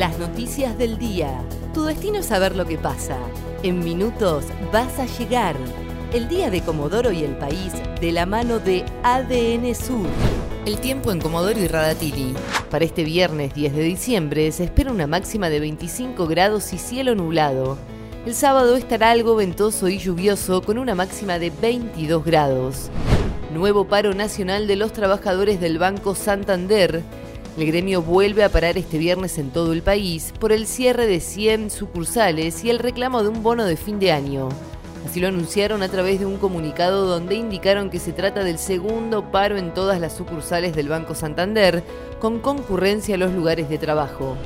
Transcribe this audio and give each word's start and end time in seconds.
Las 0.00 0.18
noticias 0.18 0.78
del 0.78 0.96
día. 0.96 1.44
Tu 1.74 1.84
destino 1.84 2.20
es 2.20 2.24
saber 2.24 2.56
lo 2.56 2.64
que 2.64 2.78
pasa. 2.78 3.18
En 3.62 3.80
minutos 3.80 4.46
vas 4.72 4.98
a 4.98 5.04
llegar. 5.04 5.54
El 6.14 6.26
día 6.26 6.48
de 6.48 6.62
Comodoro 6.62 7.12
y 7.12 7.22
el 7.22 7.36
país 7.36 7.74
de 8.00 8.10
la 8.10 8.24
mano 8.24 8.60
de 8.60 8.82
ADN 9.02 9.74
Sur. 9.74 10.06
El 10.64 10.80
tiempo 10.80 11.12
en 11.12 11.20
Comodoro 11.20 11.60
y 11.60 11.68
Radatili. 11.68 12.32
Para 12.70 12.86
este 12.86 13.04
viernes 13.04 13.52
10 13.52 13.74
de 13.74 13.82
diciembre 13.82 14.50
se 14.52 14.64
espera 14.64 14.90
una 14.90 15.06
máxima 15.06 15.50
de 15.50 15.60
25 15.60 16.26
grados 16.26 16.72
y 16.72 16.78
cielo 16.78 17.14
nublado. 17.14 17.76
El 18.24 18.34
sábado 18.34 18.76
estará 18.76 19.10
algo 19.10 19.36
ventoso 19.36 19.86
y 19.90 19.98
lluvioso 19.98 20.62
con 20.62 20.78
una 20.78 20.94
máxima 20.94 21.38
de 21.38 21.50
22 21.50 22.24
grados. 22.24 22.88
Nuevo 23.52 23.86
paro 23.86 24.14
nacional 24.14 24.66
de 24.66 24.76
los 24.76 24.94
trabajadores 24.94 25.60
del 25.60 25.78
Banco 25.78 26.14
Santander. 26.14 27.02
El 27.58 27.66
gremio 27.66 28.00
vuelve 28.00 28.44
a 28.44 28.48
parar 28.48 28.78
este 28.78 28.96
viernes 28.96 29.36
en 29.36 29.50
todo 29.50 29.72
el 29.72 29.82
país 29.82 30.32
por 30.38 30.52
el 30.52 30.66
cierre 30.66 31.06
de 31.06 31.20
100 31.20 31.70
sucursales 31.70 32.64
y 32.64 32.70
el 32.70 32.78
reclamo 32.78 33.22
de 33.22 33.28
un 33.28 33.42
bono 33.42 33.64
de 33.64 33.76
fin 33.76 33.98
de 33.98 34.12
año. 34.12 34.48
Así 35.04 35.18
lo 35.18 35.28
anunciaron 35.28 35.82
a 35.82 35.88
través 35.88 36.20
de 36.20 36.26
un 36.26 36.36
comunicado 36.36 37.06
donde 37.06 37.34
indicaron 37.34 37.90
que 37.90 37.98
se 37.98 38.12
trata 38.12 38.44
del 38.44 38.58
segundo 38.58 39.32
paro 39.32 39.56
en 39.56 39.74
todas 39.74 40.00
las 40.00 40.16
sucursales 40.16 40.76
del 40.76 40.88
Banco 40.88 41.14
Santander, 41.14 41.82
con 42.20 42.38
concurrencia 42.38 43.16
a 43.16 43.18
los 43.18 43.32
lugares 43.32 43.68
de 43.68 43.78
trabajo. 43.78 44.36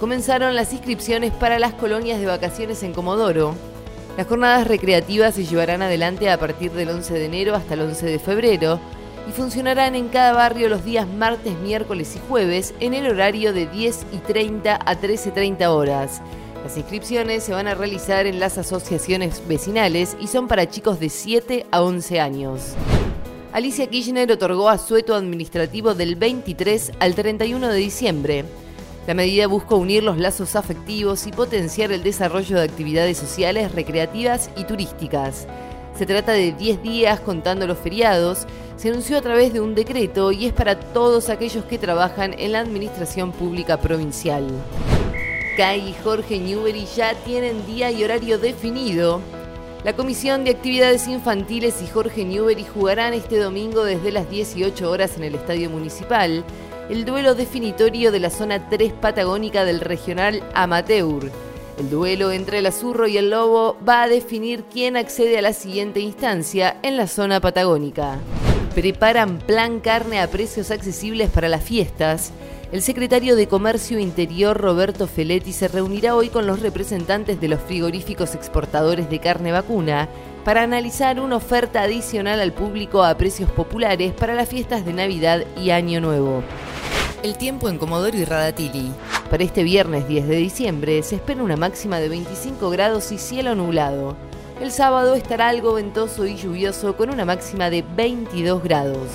Comenzaron 0.00 0.54
las 0.54 0.72
inscripciones 0.72 1.32
para 1.32 1.58
las 1.58 1.74
colonias 1.74 2.18
de 2.18 2.26
vacaciones 2.26 2.82
en 2.82 2.94
Comodoro. 2.94 3.54
Las 4.16 4.26
jornadas 4.26 4.66
recreativas 4.66 5.34
se 5.34 5.44
llevarán 5.44 5.82
adelante 5.82 6.30
a 6.30 6.38
partir 6.38 6.72
del 6.72 6.88
11 6.88 7.14
de 7.14 7.24
enero 7.26 7.54
hasta 7.54 7.74
el 7.74 7.82
11 7.82 8.06
de 8.06 8.18
febrero 8.18 8.80
y 9.28 9.32
funcionarán 9.32 9.94
en 9.94 10.08
cada 10.08 10.32
barrio 10.32 10.68
los 10.68 10.84
días 10.84 11.06
martes, 11.06 11.56
miércoles 11.58 12.16
y 12.16 12.20
jueves 12.28 12.74
en 12.80 12.94
el 12.94 13.06
horario 13.06 13.52
de 13.52 13.66
10 13.66 14.06
y 14.12 14.18
30 14.18 14.74
a 14.74 15.00
13.30 15.00 15.66
horas. 15.68 16.20
Las 16.62 16.76
inscripciones 16.76 17.42
se 17.42 17.52
van 17.52 17.66
a 17.66 17.74
realizar 17.74 18.26
en 18.26 18.38
las 18.38 18.56
asociaciones 18.56 19.42
vecinales 19.48 20.16
y 20.20 20.28
son 20.28 20.46
para 20.46 20.68
chicos 20.68 21.00
de 21.00 21.08
7 21.08 21.66
a 21.70 21.82
11 21.82 22.20
años. 22.20 22.74
Alicia 23.52 23.86
Kirchner 23.86 24.30
otorgó 24.32 24.68
asueto 24.68 25.14
administrativo 25.14 25.94
del 25.94 26.16
23 26.16 26.92
al 27.00 27.14
31 27.14 27.68
de 27.68 27.76
diciembre. 27.76 28.44
La 29.06 29.14
medida 29.14 29.48
busca 29.48 29.74
unir 29.74 30.04
los 30.04 30.16
lazos 30.16 30.54
afectivos 30.54 31.26
y 31.26 31.32
potenciar 31.32 31.90
el 31.90 32.04
desarrollo 32.04 32.56
de 32.56 32.62
actividades 32.62 33.18
sociales, 33.18 33.72
recreativas 33.72 34.48
y 34.56 34.64
turísticas. 34.64 35.48
Se 35.96 36.06
trata 36.06 36.32
de 36.32 36.52
10 36.52 36.82
días 36.82 37.20
contando 37.20 37.66
los 37.66 37.78
feriados. 37.78 38.46
Se 38.76 38.88
anunció 38.88 39.18
a 39.18 39.22
través 39.22 39.52
de 39.52 39.60
un 39.60 39.74
decreto 39.74 40.32
y 40.32 40.46
es 40.46 40.52
para 40.52 40.78
todos 40.78 41.28
aquellos 41.28 41.64
que 41.64 41.78
trabajan 41.78 42.34
en 42.38 42.52
la 42.52 42.60
administración 42.60 43.32
pública 43.32 43.78
provincial. 43.78 44.46
Kai 45.56 45.90
y 45.90 45.94
Jorge 46.02 46.38
Newbery 46.38 46.86
ya 46.96 47.14
tienen 47.24 47.66
día 47.66 47.90
y 47.90 48.02
horario 48.02 48.38
definido. 48.38 49.20
La 49.84 49.94
Comisión 49.94 50.44
de 50.44 50.52
Actividades 50.52 51.08
Infantiles 51.08 51.82
y 51.82 51.88
Jorge 51.88 52.24
Newbery 52.24 52.64
jugarán 52.64 53.14
este 53.14 53.38
domingo 53.38 53.84
desde 53.84 54.12
las 54.12 54.30
18 54.30 54.90
horas 54.90 55.16
en 55.16 55.24
el 55.24 55.34
Estadio 55.34 55.68
Municipal 55.70 56.44
el 56.88 57.04
duelo 57.04 57.34
definitorio 57.34 58.12
de 58.12 58.20
la 58.20 58.30
zona 58.30 58.68
3 58.68 58.92
patagónica 58.92 59.64
del 59.64 59.80
regional 59.80 60.42
Amateur. 60.54 61.30
El 61.78 61.88
duelo 61.88 62.32
entre 62.32 62.58
el 62.58 62.66
azurro 62.66 63.08
y 63.08 63.16
el 63.16 63.30
lobo 63.30 63.76
va 63.86 64.02
a 64.02 64.08
definir 64.08 64.64
quién 64.64 64.96
accede 64.96 65.38
a 65.38 65.42
la 65.42 65.54
siguiente 65.54 66.00
instancia 66.00 66.76
en 66.82 66.96
la 66.96 67.06
zona 67.06 67.40
patagónica. 67.40 68.18
Preparan 68.74 69.38
plan 69.38 69.80
carne 69.80 70.20
a 70.20 70.28
precios 70.28 70.70
accesibles 70.70 71.30
para 71.30 71.48
las 71.48 71.62
fiestas. 71.62 72.32
El 72.72 72.82
secretario 72.82 73.36
de 73.36 73.48
Comercio 73.48 73.98
Interior 73.98 74.56
Roberto 74.56 75.06
Feletti 75.06 75.52
se 75.52 75.68
reunirá 75.68 76.14
hoy 76.14 76.28
con 76.28 76.46
los 76.46 76.60
representantes 76.60 77.40
de 77.40 77.48
los 77.48 77.60
frigoríficos 77.60 78.34
exportadores 78.34 79.08
de 79.10 79.18
carne 79.18 79.52
vacuna 79.52 80.08
para 80.44 80.62
analizar 80.62 81.20
una 81.20 81.36
oferta 81.36 81.82
adicional 81.82 82.40
al 82.40 82.52
público 82.52 83.02
a 83.02 83.16
precios 83.16 83.50
populares 83.50 84.12
para 84.12 84.34
las 84.34 84.48
fiestas 84.48 84.84
de 84.84 84.92
Navidad 84.92 85.44
y 85.56 85.70
Año 85.70 86.00
Nuevo. 86.00 86.42
El 87.22 87.36
tiempo 87.36 87.68
en 87.68 87.78
Comodoro 87.78 88.16
y 88.16 88.24
Radatili. 88.24 88.90
Para 89.32 89.42
este 89.44 89.64
viernes 89.64 90.06
10 90.06 90.28
de 90.28 90.36
diciembre 90.36 91.02
se 91.02 91.14
espera 91.14 91.42
una 91.42 91.56
máxima 91.56 91.98
de 91.98 92.10
25 92.10 92.68
grados 92.68 93.10
y 93.12 93.18
cielo 93.18 93.54
nublado. 93.54 94.14
El 94.60 94.70
sábado 94.70 95.14
estará 95.14 95.48
algo 95.48 95.72
ventoso 95.72 96.26
y 96.26 96.36
lluvioso 96.36 96.98
con 96.98 97.08
una 97.08 97.24
máxima 97.24 97.70
de 97.70 97.82
22 97.96 98.62
grados. 98.62 99.08